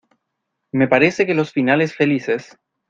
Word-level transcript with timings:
me 0.71 0.87
parece 0.87 1.27
que 1.27 1.35
los 1.35 1.51
finales 1.51 1.93
felices 1.93 2.57